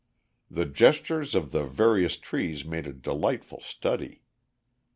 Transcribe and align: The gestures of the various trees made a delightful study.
The 0.49 0.65
gestures 0.65 1.35
of 1.35 1.51
the 1.51 1.63
various 1.63 2.17
trees 2.17 2.65
made 2.65 2.87
a 2.87 2.91
delightful 2.91 3.59
study. 3.61 4.23